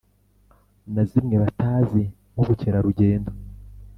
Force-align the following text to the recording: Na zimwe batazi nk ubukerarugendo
Na 0.93 1.03
zimwe 1.09 1.35
batazi 1.43 2.03
nk 2.33 2.39
ubukerarugendo 2.41 3.31